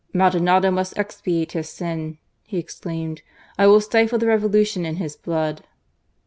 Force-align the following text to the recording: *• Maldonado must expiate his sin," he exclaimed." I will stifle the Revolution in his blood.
*• 0.01 0.03
Maldonado 0.15 0.71
must 0.71 0.97
expiate 0.97 1.51
his 1.51 1.69
sin," 1.69 2.17
he 2.41 2.57
exclaimed." 2.57 3.21
I 3.59 3.67
will 3.67 3.81
stifle 3.81 4.17
the 4.17 4.25
Revolution 4.25 4.83
in 4.83 4.95
his 4.95 5.15
blood. 5.15 5.63